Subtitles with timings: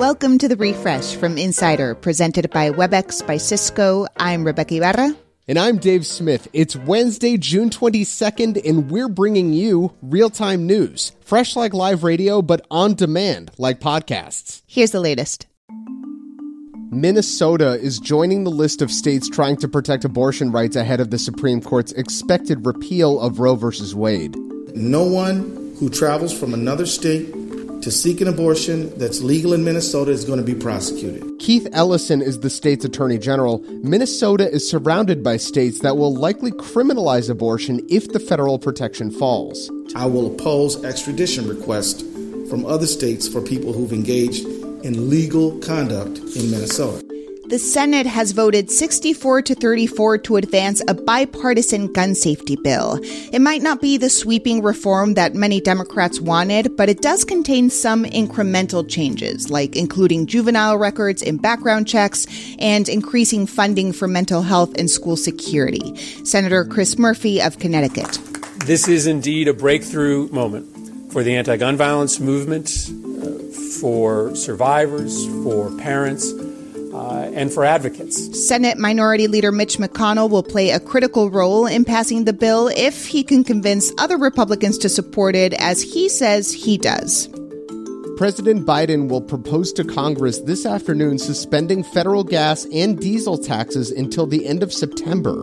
[0.00, 4.06] Welcome to the refresh from Insider, presented by WebEx by Cisco.
[4.16, 5.14] I'm Rebeca Ibarra.
[5.46, 6.48] And I'm Dave Smith.
[6.54, 11.12] It's Wednesday, June 22nd, and we're bringing you real time news.
[11.20, 14.62] Fresh like live radio, but on demand like podcasts.
[14.66, 15.46] Here's the latest.
[16.90, 21.18] Minnesota is joining the list of states trying to protect abortion rights ahead of the
[21.18, 23.94] Supreme Court's expected repeal of Roe v.
[23.94, 24.34] Wade.
[24.74, 27.34] No one who travels from another state
[27.82, 31.24] to seek an abortion that's legal in Minnesota is going to be prosecuted.
[31.38, 33.60] Keith Ellison is the state's attorney general.
[33.82, 39.70] Minnesota is surrounded by states that will likely criminalize abortion if the federal protection falls.
[39.94, 42.02] I will oppose extradition requests
[42.50, 44.44] from other states for people who've engaged
[44.84, 47.09] in legal conduct in Minnesota
[47.50, 53.00] the Senate has voted 64 to 34 to advance a bipartisan gun safety bill.
[53.02, 57.68] It might not be the sweeping reform that many Democrats wanted, but it does contain
[57.68, 62.24] some incremental changes, like including juvenile records in background checks
[62.60, 65.96] and increasing funding for mental health and school security.
[66.24, 68.20] Senator Chris Murphy of Connecticut.
[68.64, 75.26] This is indeed a breakthrough moment for the anti gun violence movement, uh, for survivors,
[75.42, 76.32] for parents
[76.92, 78.46] uh, and for advocates.
[78.46, 83.06] Senate Minority Leader Mitch McConnell will play a critical role in passing the bill if
[83.06, 87.28] he can convince other Republicans to support it, as he says he does.
[88.16, 94.26] President Biden will propose to Congress this afternoon suspending federal gas and diesel taxes until
[94.26, 95.42] the end of September.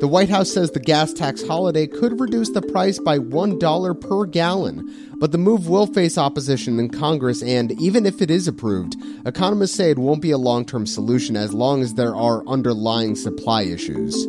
[0.00, 4.26] The White House says the gas tax holiday could reduce the price by $1 per
[4.26, 8.96] gallon, but the move will face opposition in Congress, and even if it is approved,
[9.26, 13.14] economists say it won't be a long term solution as long as there are underlying
[13.14, 14.26] supply issues.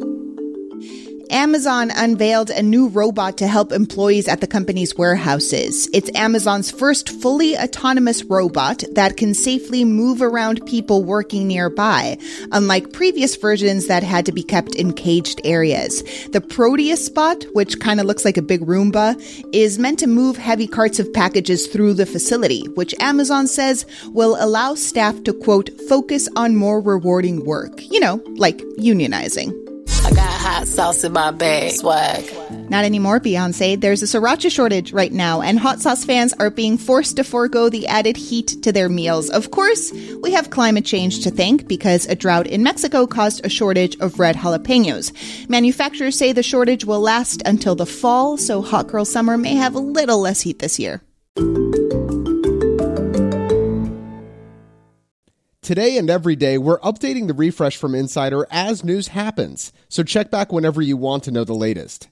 [1.31, 5.87] Amazon unveiled a new robot to help employees at the company's warehouses.
[5.93, 12.17] It's Amazon's first fully autonomous robot that can safely move around people working nearby,
[12.51, 16.03] unlike previous versions that had to be kept in caged areas.
[16.31, 19.15] The Proteus Bot, which kind of looks like a big Roomba,
[19.53, 24.35] is meant to move heavy carts of packages through the facility, which Amazon says will
[24.43, 27.71] allow staff to quote, focus on more rewarding work.
[27.89, 29.60] You know, like unionizing.
[30.03, 31.71] I got hot sauce in my bag.
[31.73, 32.25] Swag.
[32.69, 33.79] Not anymore, Beyonce.
[33.79, 37.69] There's a sriracha shortage right now, and hot sauce fans are being forced to forego
[37.69, 39.29] the added heat to their meals.
[39.29, 39.91] Of course,
[40.23, 44.19] we have climate change to thank because a drought in Mexico caused a shortage of
[44.19, 45.11] red jalapenos.
[45.49, 49.75] Manufacturers say the shortage will last until the fall, so Hot Girl Summer may have
[49.75, 51.01] a little less heat this year.
[55.71, 59.71] Today and every day, we're updating the refresh from Insider as news happens.
[59.87, 62.09] So check back whenever you want to know the latest.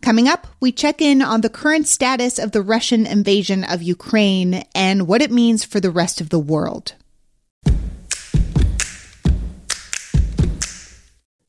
[0.00, 4.62] Coming up, we check in on the current status of the Russian invasion of Ukraine
[4.76, 6.94] and what it means for the rest of the world.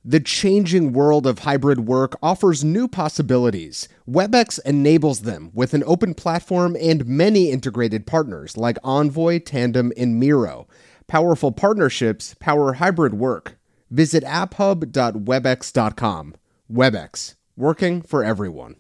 [0.04, 3.88] The changing world of hybrid work offers new possibilities.
[4.10, 10.18] WebEx enables them with an open platform and many integrated partners like Envoy, Tandem, and
[10.18, 10.66] Miro.
[11.08, 13.58] Powerful partnerships power hybrid work.
[13.90, 16.36] Visit apphub.webex.com.
[16.70, 18.76] WebEx, working for everyone.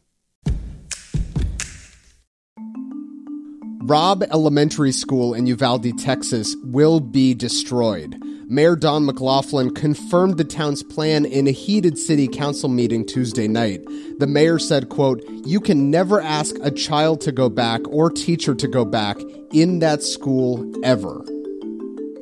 [3.83, 8.21] Robb Elementary School in Uvalde, Texas will be destroyed.
[8.49, 13.85] Mayor Don McLaughlin confirmed the town's plan in a heated city council meeting Tuesday night.
[14.19, 18.53] The mayor said, quote, "You can never ask a child to go back or teacher
[18.55, 19.17] to go back
[19.53, 21.23] in that school ever."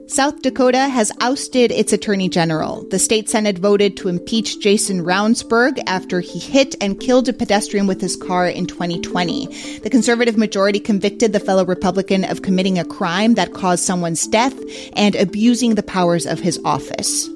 [0.07, 2.87] South Dakota has ousted its attorney general.
[2.91, 7.87] The state senate voted to impeach Jason Ravnsborg after he hit and killed a pedestrian
[7.87, 9.79] with his car in 2020.
[9.79, 14.53] The conservative majority convicted the fellow Republican of committing a crime that caused someone's death
[14.93, 17.27] and abusing the powers of his office.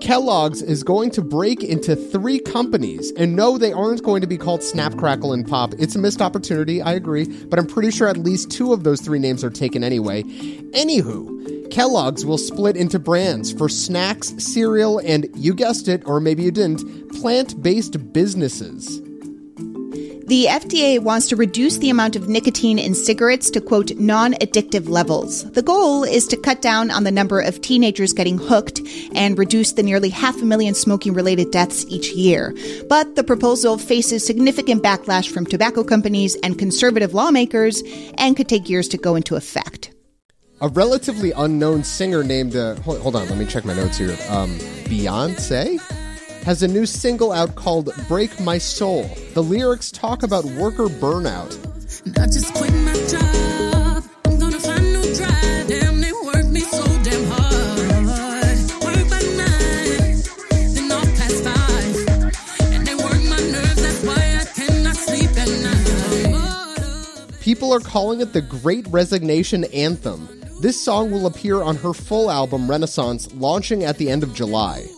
[0.00, 3.12] Kellogg's is going to break into three companies.
[3.18, 5.74] And no, they aren't going to be called Snap, Crackle, and Pop.
[5.78, 9.00] It's a missed opportunity, I agree, but I'm pretty sure at least two of those
[9.00, 10.24] three names are taken anyway.
[10.72, 16.42] Anywho, Kellogg's will split into brands for snacks, cereal, and you guessed it, or maybe
[16.42, 19.00] you didn't, plant based businesses.
[20.30, 24.88] The FDA wants to reduce the amount of nicotine in cigarettes to quote non addictive
[24.88, 25.50] levels.
[25.50, 28.80] The goal is to cut down on the number of teenagers getting hooked
[29.12, 32.54] and reduce the nearly half a million smoking related deaths each year.
[32.88, 37.82] But the proposal faces significant backlash from tobacco companies and conservative lawmakers
[38.16, 39.89] and could take years to go into effect
[40.60, 44.16] a relatively unknown singer named uh, hold, hold, on let me check my notes here.
[44.28, 44.58] Um,
[44.88, 45.80] beyonce
[46.42, 49.10] has a new single out called break my soul.
[49.34, 51.56] The lyrics talk about worker burnout.
[67.40, 70.39] People are calling it the Great Resignation Anthem.
[70.60, 74.90] This song will appear on her full album Renaissance, launching at the end of July.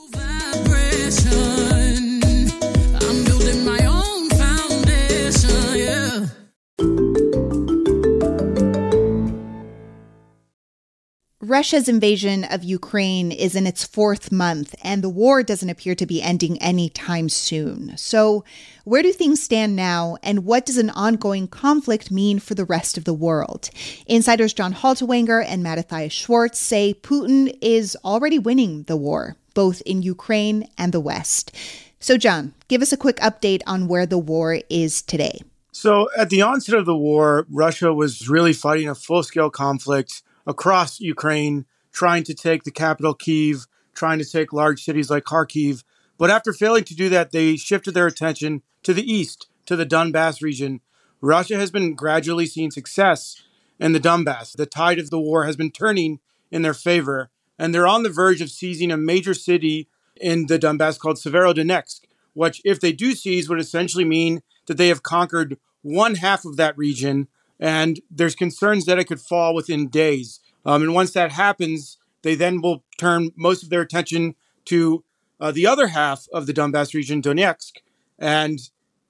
[11.52, 16.06] Russia's invasion of Ukraine is in its fourth month, and the war doesn't appear to
[16.06, 17.94] be ending anytime soon.
[17.98, 18.42] So,
[18.84, 22.96] where do things stand now, and what does an ongoing conflict mean for the rest
[22.96, 23.68] of the world?
[24.06, 30.00] Insiders John Haltiwanger and Mattathias Schwartz say Putin is already winning the war, both in
[30.00, 31.54] Ukraine and the West.
[32.00, 35.42] So, John, give us a quick update on where the war is today.
[35.70, 40.22] So, at the onset of the war, Russia was really fighting a full scale conflict
[40.46, 45.84] across Ukraine, trying to take the capital, Kiev, trying to take large cities like Kharkiv.
[46.18, 49.86] But after failing to do that, they shifted their attention to the east, to the
[49.86, 50.80] Donbass region.
[51.20, 53.42] Russia has been gradually seeing success
[53.78, 54.56] in the Donbass.
[54.56, 58.10] The tide of the war has been turning in their favor, and they're on the
[58.10, 59.88] verge of seizing a major city
[60.20, 62.02] in the Donbass called Severodonetsk,
[62.34, 66.56] which, if they do seize, would essentially mean that they have conquered one half of
[66.56, 67.28] that region
[67.62, 70.40] and there's concerns that it could fall within days.
[70.66, 75.04] Um, and once that happens, they then will turn most of their attention to
[75.40, 77.74] uh, the other half of the Donbass region, Donetsk.
[78.18, 78.58] And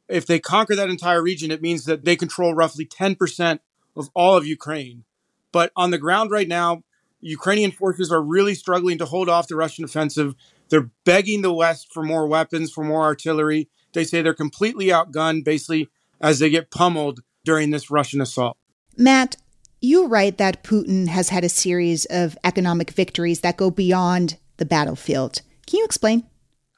[0.06, 3.60] if they conquer that entire region, it means that they control roughly 10%
[3.96, 5.04] of all of Ukraine.
[5.50, 6.82] But on the ground right now,
[7.22, 10.34] Ukrainian forces are really struggling to hold off the Russian offensive.
[10.68, 13.70] They're begging the West for more weapons, for more artillery.
[13.94, 15.88] They say they're completely outgunned, basically,
[16.20, 18.56] as they get pummeled during this Russian assault.
[18.96, 19.36] Matt,
[19.80, 24.64] you write that Putin has had a series of economic victories that go beyond the
[24.64, 25.42] battlefield.
[25.66, 26.24] Can you explain?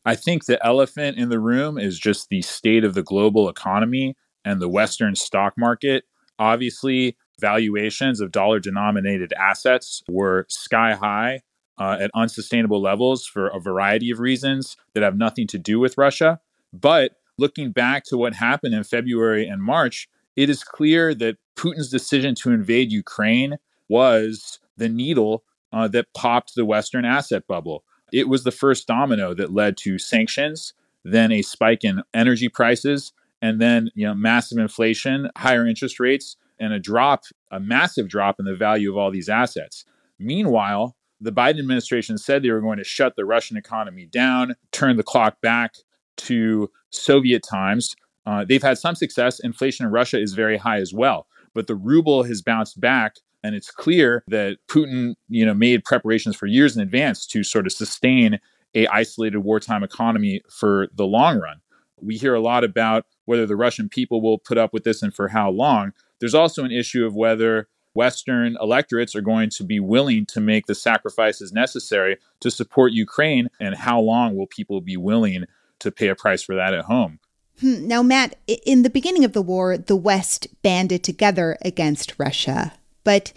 [0.07, 4.17] I think the elephant in the room is just the state of the global economy
[4.45, 6.05] and the Western stock market.
[6.39, 11.41] Obviously, valuations of dollar denominated assets were sky high
[11.79, 15.99] uh, at unsustainable levels for a variety of reasons that have nothing to do with
[15.99, 16.41] Russia.
[16.73, 21.91] But looking back to what happened in February and March, it is clear that Putin's
[21.91, 23.57] decision to invade Ukraine
[23.89, 27.85] was the needle uh, that popped the Western asset bubble.
[28.13, 30.73] It was the first domino that led to sanctions,
[31.05, 36.37] then a spike in energy prices, and then you know massive inflation, higher interest rates,
[36.59, 39.85] and a drop, a massive drop in the value of all these assets.
[40.19, 44.97] Meanwhile, the Biden administration said they were going to shut the Russian economy down, turn
[44.97, 45.75] the clock back
[46.17, 47.97] to Soviet times,
[48.27, 49.41] uh, they've had some success.
[49.41, 53.55] Inflation in Russia is very high as well, but the ruble has bounced back, and
[53.55, 57.73] it's clear that Putin, you know, made preparations for years in advance to sort of
[57.73, 58.39] sustain
[58.75, 61.61] a isolated wartime economy for the long run.
[62.01, 65.15] We hear a lot about whether the Russian people will put up with this and
[65.15, 65.93] for how long.
[66.19, 70.67] There's also an issue of whether Western electorates are going to be willing to make
[70.67, 75.45] the sacrifices necessary to support Ukraine, and how long will people be willing
[75.79, 77.21] to pay a price for that at home?
[77.61, 77.87] Hmm.
[77.87, 82.75] Now, Matt, in the beginning of the war, the West banded together against Russia,
[83.05, 83.33] but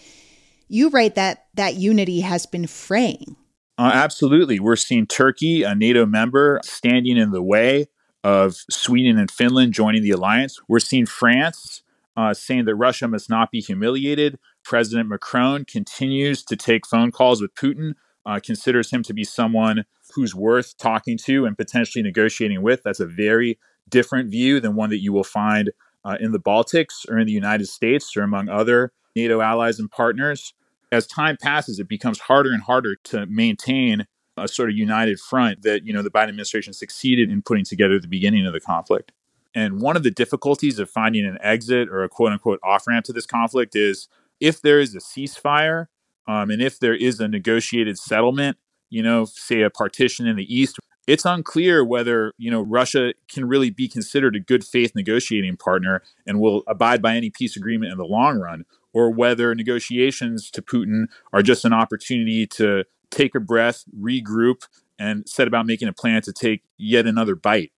[0.67, 3.35] you write that that unity has been fraying.
[3.77, 4.59] Uh, absolutely.
[4.59, 7.87] We're seeing Turkey, a NATO member, standing in the way
[8.23, 10.59] of Sweden and Finland joining the alliance.
[10.67, 11.83] We're seeing France
[12.17, 14.39] uh, saying that Russia must not be humiliated.
[14.63, 17.93] President Macron continues to take phone calls with Putin,
[18.25, 22.81] uh, considers him to be someone who's worth talking to and potentially negotiating with.
[22.83, 25.71] That's a very different view than one that you will find
[26.05, 29.89] uh, in the Baltics or in the United States or among other NATO allies and
[29.91, 30.53] partners.
[30.91, 34.05] As time passes, it becomes harder and harder to maintain
[34.37, 37.95] a sort of united front that you know the Biden administration succeeded in putting together
[37.95, 39.11] at the beginning of the conflict.
[39.55, 43.05] And one of the difficulties of finding an exit or a quote unquote off ramp
[43.05, 44.07] to this conflict is
[44.39, 45.87] if there is a ceasefire
[46.27, 48.57] um, and if there is a negotiated settlement,
[48.89, 50.77] you know, say a partition in the east
[51.07, 56.03] it's unclear whether you know Russia can really be considered a good faith negotiating partner
[56.27, 60.61] and will abide by any peace agreement in the long run, or whether negotiations to
[60.61, 64.67] Putin are just an opportunity to take a breath, regroup,
[64.99, 67.71] and set about making a plan to take yet another bite.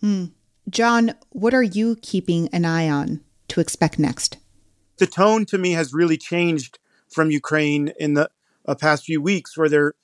[0.00, 0.26] Hmm.
[0.68, 4.38] John, what are you keeping an eye on to expect next?
[4.96, 6.78] The tone to me has really changed
[7.08, 8.30] from Ukraine in the
[8.66, 9.94] uh, past few weeks, where they're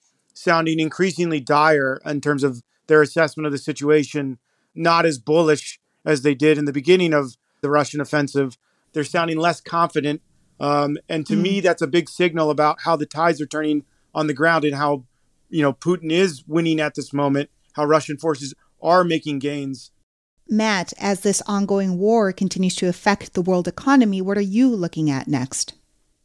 [0.41, 4.39] sounding increasingly dire in terms of their assessment of the situation,
[4.75, 8.57] not as bullish as they did in the beginning of the Russian offensive.
[8.93, 10.23] They're sounding less confident.
[10.59, 11.43] Um, and to mm.
[11.43, 14.75] me, that's a big signal about how the tides are turning on the ground and
[14.75, 15.05] how,
[15.51, 19.93] you know, Putin is winning at this moment, how Russian forces are making gains.
[20.49, 25.11] Matt, as this ongoing war continues to affect the world economy, what are you looking
[25.11, 25.75] at next?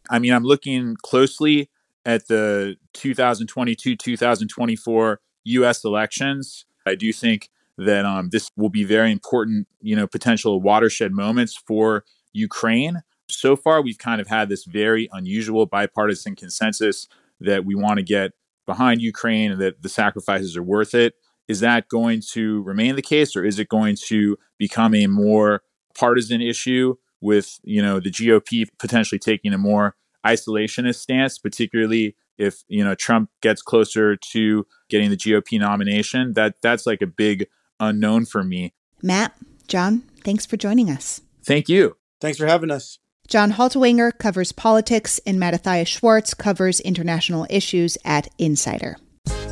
[0.10, 1.70] I mean, I'm looking closely
[2.06, 6.66] at the 2022 2024 US elections.
[6.86, 11.56] I do think that um, this will be very important, you know, potential watershed moments
[11.68, 13.02] for Ukraine.
[13.30, 17.08] So far, we've kind of had this very unusual bipartisan consensus
[17.40, 18.32] that we want to get
[18.66, 21.16] behind Ukraine and that the sacrifices are worth it.
[21.48, 25.62] Is that going to remain the case, or is it going to become a more
[25.96, 32.64] partisan issue with you know the GOP potentially taking a more isolationist stance, particularly if
[32.68, 36.34] you know Trump gets closer to getting the GOP nomination?
[36.34, 37.48] That that's like a big
[37.80, 38.74] unknown for me.
[39.02, 39.36] Matt,
[39.68, 41.22] John, thanks for joining us.
[41.44, 41.98] Thank you.
[42.22, 43.00] Thanks for having us.
[43.28, 48.98] John Haltiwanger covers politics, and Mattathias Schwartz covers international issues at Insider.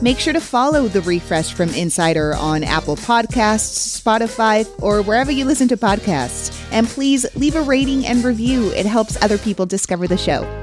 [0.01, 5.45] Make sure to follow The Refresh from Insider on Apple Podcasts, Spotify, or wherever you
[5.45, 6.51] listen to podcasts.
[6.71, 10.62] And please leave a rating and review, it helps other people discover the show.